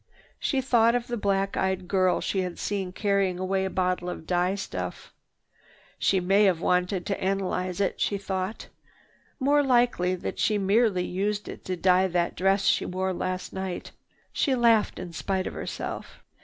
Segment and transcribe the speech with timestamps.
[0.39, 4.25] She thought of the black eyed girl she had seen carrying away the bottle of
[4.25, 5.13] dye stuff.
[5.99, 8.65] "She may have wanted to analyse it," she thought.
[9.39, 13.91] "More likely that she merely used it to dye that dress she wore last night."
[14.33, 16.23] She laughed in spite of herself.